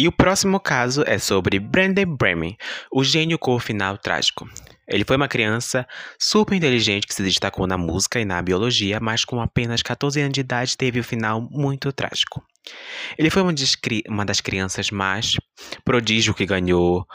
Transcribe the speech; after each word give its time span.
E 0.00 0.08
o 0.08 0.12
próximo 0.12 0.58
caso 0.58 1.04
é 1.06 1.18
sobre 1.18 1.58
Brandon 1.58 2.16
Bremen, 2.16 2.56
o 2.90 3.04
gênio 3.04 3.38
com 3.38 3.54
o 3.54 3.58
final 3.58 3.98
trágico. 3.98 4.48
Ele 4.88 5.04
foi 5.04 5.14
uma 5.14 5.28
criança 5.28 5.86
super 6.18 6.54
inteligente 6.54 7.06
que 7.06 7.12
se 7.12 7.22
destacou 7.22 7.66
na 7.66 7.76
música 7.76 8.18
e 8.18 8.24
na 8.24 8.40
biologia, 8.40 8.98
mas 8.98 9.26
com 9.26 9.42
apenas 9.42 9.82
14 9.82 10.18
anos 10.18 10.32
de 10.32 10.40
idade 10.40 10.74
teve 10.74 10.98
o 10.98 11.02
um 11.02 11.04
final 11.04 11.46
muito 11.50 11.92
trágico. 11.92 12.42
Ele 13.18 13.28
foi 13.28 13.42
uma 14.08 14.24
das 14.24 14.40
crianças 14.40 14.90
mais 14.90 15.34
prodígio 15.84 16.32
que 16.32 16.46
ganhou 16.46 17.06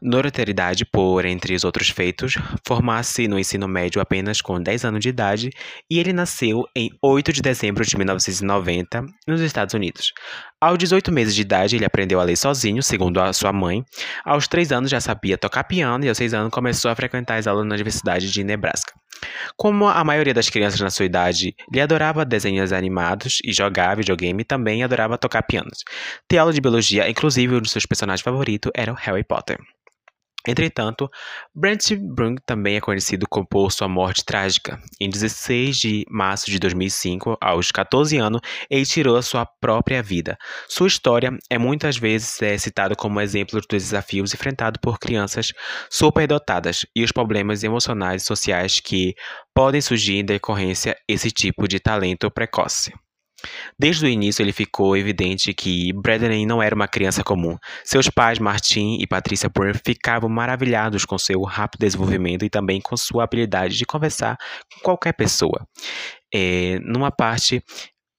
notoriedade 0.00 0.84
por, 0.84 1.24
entre 1.24 1.54
os 1.54 1.64
outros 1.64 1.90
feitos, 1.90 2.34
formar-se 2.66 3.26
no 3.26 3.38
ensino 3.38 3.66
médio 3.66 4.00
apenas 4.00 4.40
com 4.40 4.60
10 4.60 4.84
anos 4.84 5.00
de 5.00 5.08
idade 5.08 5.50
e 5.90 5.98
ele 5.98 6.12
nasceu 6.12 6.64
em 6.74 6.90
8 7.02 7.32
de 7.32 7.42
dezembro 7.42 7.84
de 7.84 7.96
1990 7.96 9.04
nos 9.26 9.40
Estados 9.40 9.74
Unidos. 9.74 10.12
Aos 10.60 10.78
18 10.78 11.12
meses 11.12 11.34
de 11.34 11.42
idade, 11.42 11.76
ele 11.76 11.84
aprendeu 11.84 12.20
a 12.20 12.24
ler 12.24 12.36
sozinho, 12.36 12.82
segundo 12.82 13.20
a 13.20 13.32
sua 13.32 13.52
mãe. 13.52 13.84
Aos 14.24 14.48
3 14.48 14.72
anos 14.72 14.90
já 14.90 15.00
sabia 15.00 15.38
tocar 15.38 15.64
piano 15.64 16.04
e 16.04 16.08
aos 16.08 16.18
6 16.18 16.34
anos 16.34 16.50
começou 16.50 16.90
a 16.90 16.94
frequentar 16.94 17.36
as 17.36 17.46
aulas 17.46 17.66
na 17.66 17.74
Universidade 17.74 18.30
de 18.30 18.44
Nebraska. 18.44 18.92
Como 19.56 19.88
a 19.88 20.04
maioria 20.04 20.34
das 20.34 20.48
crianças 20.48 20.80
na 20.80 20.90
sua 20.90 21.06
idade, 21.06 21.54
ele 21.72 21.80
adorava 21.80 22.24
desenhos 22.24 22.72
animados 22.72 23.38
e 23.44 23.52
jogar 23.52 23.96
videogame 23.96 24.42
e 24.42 24.44
também 24.44 24.82
adorava 24.82 25.18
tocar 25.18 25.42
piano. 25.42 25.70
Ter 26.28 26.38
aula 26.38 26.52
de 26.52 26.60
biologia, 26.60 27.08
inclusive 27.08 27.56
um 27.56 27.60
dos 27.60 27.72
seus 27.72 27.86
personagens 27.86 28.22
favoritos 28.22 28.70
era 28.74 28.92
o 28.92 28.96
Harry 28.96 29.24
Potter. 29.24 29.58
Entretanto, 30.46 31.10
Brent 31.54 31.92
Brunk 31.94 32.40
também 32.46 32.76
é 32.76 32.80
conhecido 32.80 33.26
por 33.50 33.72
sua 33.72 33.88
morte 33.88 34.24
trágica. 34.24 34.80
Em 35.00 35.10
16 35.10 35.76
de 35.76 36.06
março 36.08 36.50
de 36.50 36.58
2005, 36.58 37.36
aos 37.40 37.72
14 37.72 38.16
anos, 38.16 38.40
ele 38.70 38.86
tirou 38.86 39.16
a 39.16 39.22
sua 39.22 39.44
própria 39.44 40.02
vida. 40.02 40.38
Sua 40.68 40.86
história 40.86 41.36
é 41.50 41.58
muitas 41.58 41.96
vezes 41.96 42.40
é, 42.40 42.56
citada 42.56 42.94
como 42.94 43.20
exemplo 43.20 43.58
dos 43.58 43.66
desafios 43.66 44.32
enfrentados 44.32 44.80
por 44.80 44.98
crianças 44.98 45.52
superdotadas 45.90 46.86
e 46.94 47.02
os 47.02 47.12
problemas 47.12 47.64
emocionais 47.64 48.22
e 48.22 48.26
sociais 48.26 48.80
que 48.80 49.14
podem 49.54 49.80
surgir 49.80 50.18
em 50.18 50.24
decorrência 50.24 50.96
desse 51.08 51.30
tipo 51.30 51.66
de 51.66 51.80
talento 51.80 52.30
precoce. 52.30 52.92
Desde 53.80 54.04
o 54.04 54.08
início, 54.08 54.42
ele 54.42 54.52
ficou 54.52 54.96
evidente 54.96 55.54
que 55.54 55.92
Bradley 55.92 56.44
não 56.44 56.60
era 56.60 56.74
uma 56.74 56.88
criança 56.88 57.22
comum. 57.22 57.56
Seus 57.84 58.08
pais, 58.08 58.40
Martin 58.40 58.98
e 59.00 59.06
Patricia 59.06 59.48
Burr, 59.48 59.78
ficavam 59.86 60.28
maravilhados 60.28 61.04
com 61.04 61.16
seu 61.16 61.40
rápido 61.42 61.82
desenvolvimento 61.82 62.44
e 62.44 62.50
também 62.50 62.80
com 62.80 62.96
sua 62.96 63.22
habilidade 63.22 63.76
de 63.76 63.86
conversar 63.86 64.36
com 64.74 64.80
qualquer 64.80 65.12
pessoa. 65.12 65.64
É, 66.34 66.80
numa 66.80 67.12
parte, 67.12 67.62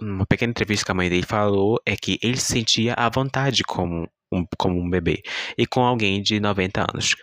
numa 0.00 0.24
pequena 0.26 0.50
entrevista 0.50 0.84
que 0.84 0.92
a 0.92 0.94
mãe 0.94 1.10
dele 1.10 1.26
falou, 1.26 1.80
é 1.84 1.96
que 1.96 2.20
ele 2.22 2.36
se 2.36 2.52
sentia 2.52 2.94
à 2.94 3.08
vontade 3.08 3.64
como 3.64 4.08
um, 4.32 4.44
como 4.56 4.80
um 4.80 4.88
bebê 4.88 5.22
e 5.56 5.66
com 5.66 5.80
alguém 5.84 6.22
de 6.22 6.38
90 6.38 6.86
anos. 6.92 7.16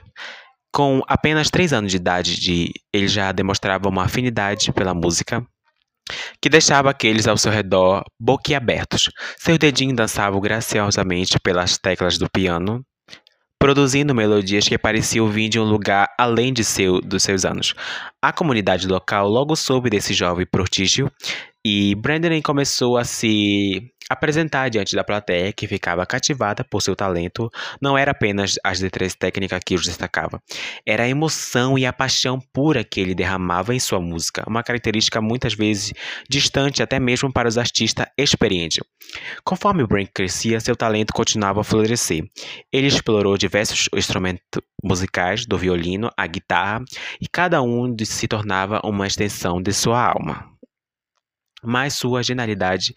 Com 0.74 1.02
apenas 1.08 1.50
3 1.50 1.72
anos 1.72 1.92
de 1.92 1.98
idade, 1.98 2.36
de, 2.38 2.74
ele 2.92 3.08
já 3.08 3.32
demonstrava 3.32 3.88
uma 3.88 4.04
afinidade 4.04 4.74
pela 4.74 4.94
música, 4.94 5.46
que 6.42 6.50
deixava 6.50 6.90
aqueles 6.90 7.28
ao 7.28 7.38
seu 7.38 7.52
redor 7.52 8.04
boquiabertos. 8.20 9.10
Seus 9.38 9.58
dedinhos 9.58 9.96
dançavam 9.96 10.40
graciosamente 10.40 11.40
pelas 11.40 11.78
teclas 11.78 12.18
do 12.18 12.30
piano, 12.30 12.84
produzindo 13.60 14.14
melodias 14.14 14.68
que 14.68 14.78
pareciam 14.78 15.28
vir 15.30 15.50
de 15.50 15.60
um 15.60 15.64
lugar 15.64 16.08
além 16.20 16.54
de 16.54 16.64
seu, 16.64 17.02
dos 17.02 17.24
seus 17.24 17.46
anos. 17.46 17.74
A 18.22 18.32
comunidade 18.32 18.88
local 18.88 19.28
logo 19.28 19.56
soube 19.56 19.90
desse 19.90 20.14
jovem 20.14 20.46
prodígio 20.46 21.12
e 21.66 21.96
Brandon 21.96 22.40
começou 22.44 22.98
a 22.98 23.04
se 23.04 23.92
apresentar 24.10 24.70
diante 24.70 24.96
da 24.96 25.04
plateia 25.04 25.52
que 25.52 25.68
ficava 25.68 26.06
cativada 26.06 26.64
por 26.64 26.82
seu 26.82 26.96
talento. 26.96 27.50
Não 27.82 27.98
era 27.98 28.12
apenas 28.12 28.56
as 28.64 28.80
letras 28.80 29.16
técnicas 29.16 29.62
que 29.66 29.76
os 29.76 29.86
destacava, 29.86 30.42
era 30.86 31.04
a 31.04 31.08
emoção 31.08 31.78
e 31.78 31.86
a 31.86 31.94
paixão 31.94 32.40
pura 32.54 32.84
que 32.84 33.00
ele 33.00 33.16
derramava 33.16 33.74
em 33.74 33.80
sua 33.80 34.00
música, 34.00 34.44
uma 34.48 34.64
característica 34.64 35.22
muitas 35.22 35.54
vezes 35.54 35.94
distante 36.30 36.84
até 36.84 37.00
mesmo 37.00 37.32
para 37.32 37.48
os 37.48 37.58
artistas 37.58 38.06
experientes. 38.18 38.80
Conforme 39.44 39.84
o 39.84 39.88
Brink 39.88 40.12
crescia, 40.14 40.60
seu 40.60 40.76
talento 40.76 41.14
continuava 41.14 41.62
a 41.62 41.64
florescer. 41.64 42.24
Ele 42.72 42.88
explorou 42.88 43.38
diversos 43.38 43.90
instrumentos 43.96 44.62
musicais, 44.84 45.46
do 45.46 45.58
violino 45.58 46.10
à 46.18 46.28
guitarra, 46.28 46.84
e 47.20 47.28
cada 47.28 47.62
um 47.62 47.96
se 48.04 48.28
tornava 48.28 48.82
uma 48.84 49.08
extensão 49.08 49.62
de 49.62 49.74
sua 49.74 50.00
alma 50.00 50.55
mas 51.66 51.94
sua 51.94 52.24
genialidade 52.24 52.94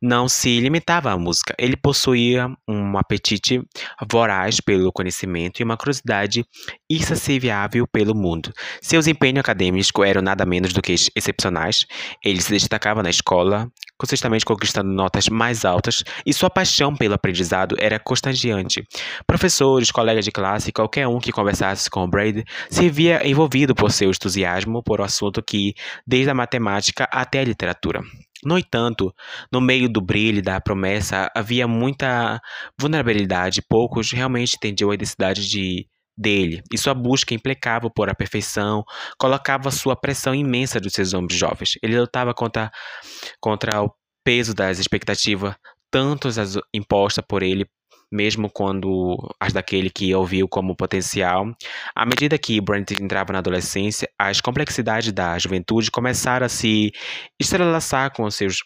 não 0.00 0.28
se 0.28 0.60
limitava 0.60 1.10
à 1.10 1.18
música. 1.18 1.54
Ele 1.58 1.76
possuía 1.76 2.48
um 2.68 2.96
apetite 2.96 3.62
voraz 4.10 4.60
pelo 4.60 4.92
conhecimento 4.92 5.60
e 5.60 5.64
uma 5.64 5.76
curiosidade 5.76 6.44
insaciável 6.90 7.86
pelo 7.86 8.14
mundo. 8.14 8.52
Seus 8.80 9.06
empenhos 9.06 9.40
acadêmicos 9.40 10.06
eram 10.06 10.22
nada 10.22 10.44
menos 10.44 10.72
do 10.72 10.82
que 10.82 10.94
excepcionais. 11.14 11.86
Ele 12.24 12.40
se 12.40 12.52
destacava 12.52 13.02
na 13.02 13.10
escola, 13.10 13.68
consistentemente 13.98 14.44
conquistando 14.44 14.90
notas 14.90 15.28
mais 15.28 15.64
altas, 15.64 16.02
e 16.26 16.32
sua 16.32 16.50
paixão 16.50 16.94
pelo 16.94 17.14
aprendizado 17.14 17.76
era 17.78 17.98
contagiante. 17.98 18.84
Professores, 19.26 19.90
colegas 19.90 20.24
de 20.24 20.30
classe, 20.30 20.72
qualquer 20.72 21.06
um 21.06 21.18
que 21.18 21.32
conversasse 21.32 21.88
com 21.88 22.08
Brady 22.08 22.44
se 22.70 22.88
via 22.90 23.26
envolvido 23.26 23.74
por 23.74 23.90
seu 23.90 24.10
entusiasmo 24.10 24.82
por 24.82 25.00
um 25.00 25.04
assunto 25.04 25.42
que, 25.42 25.74
desde 26.06 26.30
a 26.30 26.34
matemática 26.34 27.08
até 27.10 27.40
a 27.40 27.44
literatura. 27.44 28.02
No 28.44 28.58
entanto, 28.58 29.14
no 29.52 29.60
meio 29.60 29.88
do 29.88 30.00
brilho 30.00 30.42
da 30.42 30.60
promessa 30.60 31.30
havia 31.34 31.68
muita 31.68 32.40
vulnerabilidade, 32.78 33.62
poucos 33.62 34.10
realmente 34.10 34.56
entendiam 34.56 34.90
a 34.90 34.94
identidade 34.94 35.48
de 35.48 35.86
dele, 36.16 36.62
e 36.72 36.76
sua 36.76 36.92
busca 36.92 37.34
implacável 37.34 37.90
por 37.90 38.10
a 38.10 38.14
perfeição 38.14 38.84
colocava 39.18 39.70
sua 39.70 39.96
pressão 39.96 40.34
imensa 40.34 40.78
dos 40.78 40.92
seus 40.92 41.14
ombros 41.14 41.38
jovens. 41.38 41.78
Ele 41.82 41.98
lutava 41.98 42.34
contra, 42.34 42.70
contra 43.40 43.82
o 43.82 43.90
peso 44.24 44.54
das 44.54 44.78
expectativas, 44.78 45.54
tantos 45.90 46.38
as 46.38 46.58
impostas 46.74 47.24
por 47.26 47.42
ele 47.42 47.66
mesmo 48.12 48.50
quando 48.50 49.16
as 49.40 49.52
daquele 49.52 49.88
que 49.90 50.14
ouviu 50.14 50.46
como 50.46 50.76
potencial. 50.76 51.50
À 51.94 52.04
medida 52.04 52.38
que 52.38 52.60
Brent 52.60 52.90
entrava 52.92 53.32
na 53.32 53.38
adolescência, 53.38 54.08
as 54.18 54.40
complexidades 54.40 55.10
da 55.12 55.38
juventude 55.38 55.90
começaram 55.90 56.44
a 56.46 56.48
se 56.48 56.92
estrelaçar 57.40 58.12
com 58.12 58.30
seus 58.30 58.58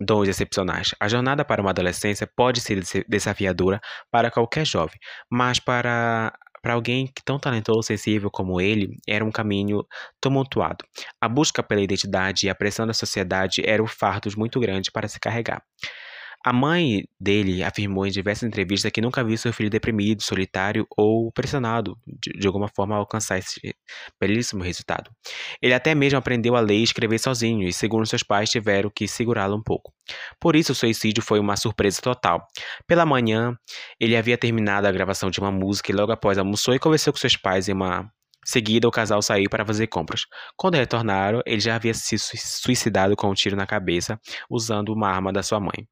dons 0.00 0.28
excepcionais. 0.28 0.94
A 1.00 1.08
jornada 1.08 1.44
para 1.44 1.60
uma 1.60 1.70
adolescência 1.70 2.26
pode 2.36 2.60
ser 2.60 2.82
desafiadora 3.08 3.80
para 4.10 4.30
qualquer 4.30 4.66
jovem, 4.66 4.98
mas 5.30 5.58
para 5.58 6.32
para 6.62 6.74
alguém 6.74 7.10
tão 7.24 7.38
talentoso 7.38 7.80
e 7.80 7.84
sensível 7.96 8.30
como 8.30 8.60
ele, 8.60 8.96
era 9.08 9.24
um 9.24 9.30
caminho 9.30 9.82
tumultuado. 10.20 10.84
A 11.20 11.28
busca 11.28 11.62
pela 11.62 11.80
identidade 11.80 12.46
e 12.46 12.50
a 12.50 12.54
pressão 12.54 12.86
da 12.86 12.92
sociedade 12.92 13.62
eram 13.64 13.86
fardos 13.86 14.34
muito 14.34 14.60
grandes 14.60 14.90
para 14.90 15.08
se 15.08 15.18
carregar. 15.18 15.62
A 16.42 16.54
mãe 16.54 17.04
dele 17.20 17.62
afirmou 17.62 18.06
em 18.06 18.10
diversas 18.10 18.48
entrevistas 18.48 18.90
que 18.90 19.02
nunca 19.02 19.22
viu 19.22 19.36
seu 19.36 19.52
filho 19.52 19.68
deprimido, 19.68 20.22
solitário 20.22 20.86
ou 20.96 21.30
pressionado 21.30 21.98
de, 22.06 22.32
de, 22.32 22.46
alguma 22.46 22.66
forma 22.66 22.94
a 22.94 22.98
alcançar 22.98 23.38
esse 23.38 23.74
belíssimo 24.18 24.62
resultado. 24.62 25.10
Ele 25.60 25.74
até 25.74 25.94
mesmo 25.94 26.18
aprendeu 26.18 26.56
a 26.56 26.60
ler 26.60 26.78
e 26.78 26.82
escrever 26.82 27.18
sozinho 27.18 27.68
e, 27.68 27.72
segundo 27.74 28.06
seus 28.06 28.22
pais, 28.22 28.48
tiveram 28.48 28.88
que 28.88 29.06
segurá-lo 29.06 29.54
um 29.54 29.62
pouco. 29.62 29.92
Por 30.40 30.56
isso, 30.56 30.72
o 30.72 30.74
suicídio 30.74 31.22
foi 31.22 31.38
uma 31.38 31.56
surpresa 31.56 32.00
total. 32.00 32.46
Pela 32.86 33.04
manhã, 33.04 33.54
ele 34.00 34.16
havia 34.16 34.38
terminado 34.38 34.86
a 34.86 34.92
gravação 34.92 35.30
de 35.30 35.40
uma 35.40 35.50
música 35.52 35.92
e 35.92 35.94
logo 35.94 36.10
após 36.10 36.38
almoçou 36.38 36.74
e 36.74 36.78
conversou 36.78 37.12
com 37.12 37.18
seus 37.18 37.36
pais 37.36 37.68
em 37.68 37.72
uma 37.72 38.10
Seguida, 38.42 38.88
o 38.88 38.90
casal 38.90 39.20
saiu 39.20 39.50
para 39.50 39.66
fazer 39.66 39.86
compras. 39.86 40.22
Quando 40.56 40.74
retornaram, 40.74 41.42
ele 41.44 41.60
já 41.60 41.76
havia 41.76 41.92
se 41.92 42.16
suicidado 42.18 43.14
com 43.14 43.28
um 43.28 43.34
tiro 43.34 43.54
na 43.54 43.66
cabeça, 43.66 44.18
usando 44.48 44.94
uma 44.94 45.10
arma 45.10 45.30
da 45.30 45.42
sua 45.42 45.60
mãe. 45.60 45.86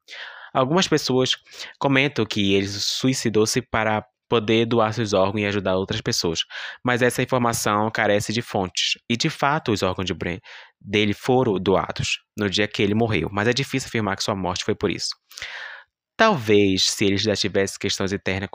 Algumas 0.53 0.87
pessoas 0.87 1.31
comentam 1.79 2.25
que 2.25 2.53
ele 2.53 2.67
suicidou-se 2.67 3.61
para 3.61 4.05
poder 4.29 4.65
doar 4.67 4.93
seus 4.93 5.11
órgãos 5.11 5.41
e 5.41 5.45
ajudar 5.47 5.75
outras 5.75 6.01
pessoas, 6.01 6.41
mas 6.83 7.01
essa 7.01 7.23
informação 7.23 7.89
carece 7.89 8.31
de 8.31 8.43
fontes. 8.43 8.93
E 9.09 9.17
de 9.17 9.29
fato, 9.29 9.71
os 9.71 9.81
órgãos 9.81 10.05
de 10.05 10.13
Brent 10.13 10.39
dele 10.79 11.13
foram 11.13 11.55
doados 11.59 12.19
no 12.37 12.47
dia 12.49 12.67
que 12.67 12.83
ele 12.83 12.93
morreu, 12.93 13.27
mas 13.31 13.47
é 13.47 13.53
difícil 13.53 13.87
afirmar 13.87 14.15
que 14.15 14.23
sua 14.23 14.35
morte 14.35 14.63
foi 14.63 14.75
por 14.75 14.91
isso. 14.91 15.09
Talvez, 16.15 16.83
se 16.83 17.05
ele 17.05 17.17
já 17.17 17.35
tivesse 17.35 17.79
questões 17.79 18.13
internas 18.13 18.49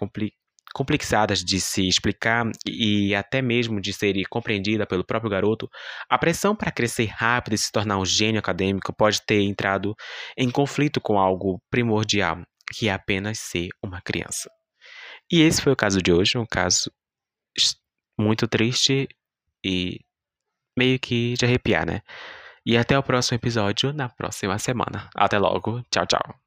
complexadas 0.75 1.39
de 1.39 1.61
se 1.61 1.87
explicar 1.87 2.45
e 2.67 3.15
até 3.15 3.41
mesmo 3.41 3.81
de 3.81 3.93
ser 3.93 4.15
compreendida 4.29 4.85
pelo 4.85 5.05
próprio 5.05 5.31
garoto, 5.31 5.69
a 6.11 6.19
pressão 6.19 6.55
para 6.55 6.73
crescer 6.73 7.07
rápido 7.07 7.55
e 7.55 7.59
se 7.59 7.71
tornar 7.71 7.97
um 7.99 8.05
gênio 8.05 8.41
acadêmico 8.41 8.93
pode 8.93 9.23
ter 9.25 9.41
entrado 9.43 9.95
em 10.37 10.51
conflito 10.51 11.01
com 11.01 11.19
algo 11.19 11.63
primordial, 11.71 12.43
que 12.73 12.89
é 12.89 12.93
apenas 12.93 13.39
ser 13.39 13.69
uma 13.83 14.03
criança. 14.03 14.51
E 15.31 15.41
esse 15.41 15.63
foi 15.63 15.73
o 15.73 15.77
caso 15.77 16.03
de 16.03 16.13
hoje, 16.13 16.37
um 16.37 16.47
caso 16.47 16.91
muito 18.19 18.47
triste 18.49 19.09
e 19.65 20.01
meio 20.77 20.99
que 20.99 21.35
de 21.35 21.45
arrepiar, 21.45 21.87
né? 21.87 22.01
E 22.67 22.77
até 22.77 22.99
o 22.99 23.03
próximo 23.03 23.37
episódio 23.37 23.93
na 23.93 24.09
próxima 24.09 24.59
semana. 24.59 25.09
Até 25.15 25.39
logo. 25.39 25.83
Tchau, 25.91 26.07
tchau. 26.07 26.44